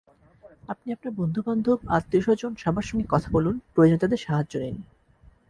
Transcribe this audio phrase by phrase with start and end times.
[0.69, 4.77] আপনি আপনার বন্ধুবান্ধব, আত্মীয়স্বজন—সবার সঙ্গে কথা বলুন, প্রয়োজনে তাঁদের সাহায্য নিন।